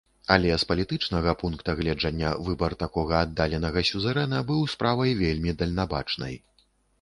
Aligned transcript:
Але, 0.35 0.51
з 0.61 0.67
палітычнага 0.69 1.33
пункта 1.41 1.75
гледжання, 1.81 2.31
выбар 2.47 2.75
такога 2.85 3.19
аддаленага 3.27 3.79
сюзерэна 3.91 4.41
быў 4.49 4.65
справай 4.73 5.15
вельмі 5.23 5.55
дальнабачнай. 5.61 6.35